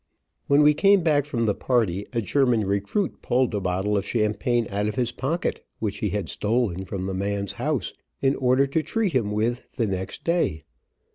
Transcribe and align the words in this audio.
When 0.47 0.63
we 0.63 0.73
came 0.73 1.01
back 1.03 1.25
from 1.25 1.45
the 1.45 1.53
party 1.53 2.07
a 2.11 2.21
German 2.21 2.65
recruit 2.65 3.21
pulled 3.21 3.53
a 3.53 3.59
bottle 3.59 3.95
of 3.95 4.03
champagne 4.03 4.65
out 4.71 4.87
of 4.87 4.95
his 4.95 5.11
pocket, 5.11 5.63
which 5.77 5.99
he 5.99 6.09
had 6.09 6.27
stolen 6.27 6.85
from 6.85 7.05
the 7.05 7.13
man's 7.13 7.51
house 7.51 7.93
in 8.19 8.35
order 8.37 8.65
to 8.65 8.81
treat 8.81 9.13
him 9.13 9.31
with 9.31 9.61
the 9.75 9.85
next 9.85 10.23
day. 10.23 10.63